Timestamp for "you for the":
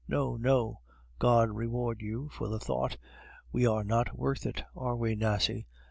2.01-2.57